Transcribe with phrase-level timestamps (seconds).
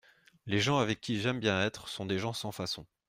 [0.47, 2.87] Les gens avec qui j’aime bien être sont des gens sans façons.